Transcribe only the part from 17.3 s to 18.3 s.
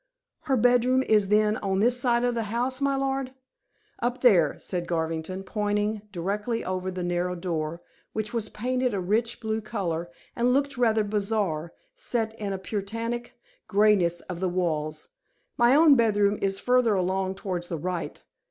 towards the right.